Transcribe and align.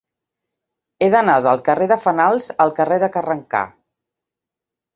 He 1.05 1.09
d'anar 1.15 1.35
del 1.49 1.61
carrer 1.67 1.89
de 1.93 1.99
Fenals 2.07 2.49
al 2.67 2.75
carrer 2.81 2.99
de 3.07 3.13
Carrencà. 3.19 3.65